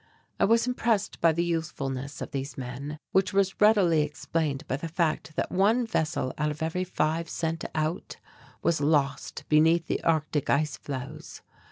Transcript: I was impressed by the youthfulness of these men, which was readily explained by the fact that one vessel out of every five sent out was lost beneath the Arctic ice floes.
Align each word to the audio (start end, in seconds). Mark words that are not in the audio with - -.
I 0.39 0.45
was 0.45 0.65
impressed 0.65 1.21
by 1.21 1.31
the 1.31 1.43
youthfulness 1.45 2.21
of 2.23 2.31
these 2.31 2.57
men, 2.57 2.97
which 3.11 3.33
was 3.33 3.61
readily 3.61 4.01
explained 4.01 4.65
by 4.67 4.77
the 4.77 4.87
fact 4.87 5.35
that 5.35 5.51
one 5.51 5.85
vessel 5.85 6.33
out 6.39 6.49
of 6.49 6.63
every 6.63 6.83
five 6.83 7.29
sent 7.29 7.65
out 7.75 8.17
was 8.63 8.81
lost 8.81 9.43
beneath 9.47 9.85
the 9.85 10.03
Arctic 10.03 10.49
ice 10.49 10.75
floes. 10.75 11.43